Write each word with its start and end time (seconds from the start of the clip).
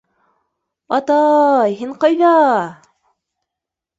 —Ата-ай, 0.97 1.77
һин 1.83 1.93
ҡайҙа. 2.05 2.33